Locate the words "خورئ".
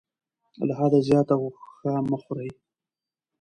2.23-2.49